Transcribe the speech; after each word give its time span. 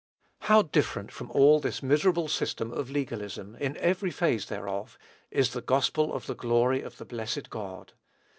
How 0.39 0.63
different 0.63 1.11
from 1.11 1.29
all 1.29 1.59
this 1.59 1.83
miserable 1.83 2.27
system 2.27 2.71
of 2.71 2.89
legalism, 2.89 3.55
in 3.57 3.77
every 3.77 4.09
phase 4.09 4.47
thereof, 4.47 4.97
is 5.29 5.53
"the 5.53 5.61
gospel 5.61 6.11
of 6.11 6.25
the 6.25 6.33
glory 6.33 6.81
of 6.81 6.97
the 6.97 7.05
blessed 7.05 7.51
God!" 7.51 7.93